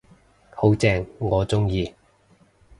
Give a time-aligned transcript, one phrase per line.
[0.49, 1.93] 好正，我鍾意